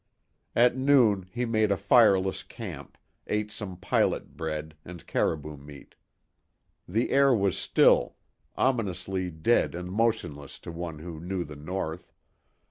At 0.55 0.75
noon 0.75 1.29
he 1.31 1.45
made 1.45 1.71
a 1.71 1.77
fireless 1.77 2.41
camp, 2.41 2.97
ate 3.27 3.51
some 3.51 3.77
pilot 3.77 4.35
bread, 4.35 4.75
and 4.83 5.05
caribou 5.05 5.57
meat. 5.57 5.93
The 6.87 7.11
air 7.11 7.35
was 7.35 7.55
still 7.55 8.15
ominously 8.57 9.29
dead 9.29 9.75
and 9.75 9.91
motionless 9.91 10.57
to 10.61 10.71
one 10.71 10.97
who 10.97 11.19
knew 11.19 11.43
the 11.43 11.55
North. 11.55 12.11